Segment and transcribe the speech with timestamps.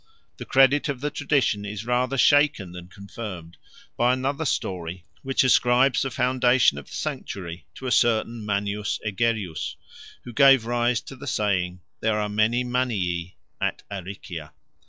[0.37, 3.57] The credit of the tradition is rather shaken than confirmed
[3.95, 9.75] by another story which ascribes the foundation of the sanctuary to a certain Manius Egerius,
[10.23, 14.53] who gave rise to the saying, "There are many Manii at Aricia."